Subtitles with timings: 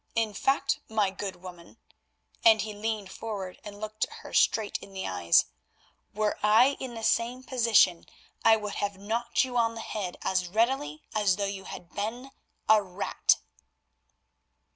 [0.15, 1.77] In fact, my good woman,"
[2.43, 5.45] and he leaned forward and looked her straight in the eyes,
[6.11, 8.07] "were I in the same position
[8.43, 12.31] I would have knocked you on the head as readily as though you had been
[12.67, 13.37] a rat."